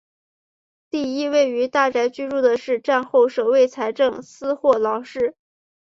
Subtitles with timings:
[0.89, 5.35] 第一位于大宅居住的是战后首任财政司霍劳士。